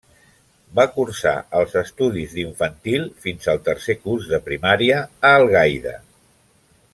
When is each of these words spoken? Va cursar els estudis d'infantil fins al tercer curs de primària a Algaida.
Va 0.77 0.85
cursar 0.93 1.33
els 1.59 1.75
estudis 1.81 2.33
d'infantil 2.37 3.05
fins 3.27 3.51
al 3.53 3.61
tercer 3.71 3.97
curs 4.07 4.29
de 4.33 4.41
primària 4.49 4.99
a 5.31 5.35
Algaida. 5.43 5.95